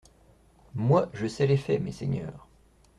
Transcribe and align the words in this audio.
Moi, 0.73 1.09
je 1.13 1.27
sais 1.27 1.45
les 1.45 1.57
faits, 1.57 1.79
messeigneurs. 1.79 2.47